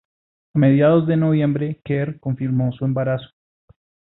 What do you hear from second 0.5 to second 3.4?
A mediados de noviembre Kerr confirmó su embarazo.